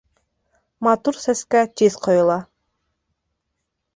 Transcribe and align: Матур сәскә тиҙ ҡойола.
Матур 0.87 1.19
сәскә 1.25 1.61
тиҙ 1.81 1.99
ҡойола. 2.07 2.39